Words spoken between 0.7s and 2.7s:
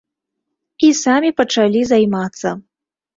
І самі пачалі займацца.